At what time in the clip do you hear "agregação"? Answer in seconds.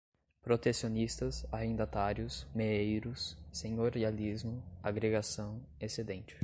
4.81-5.61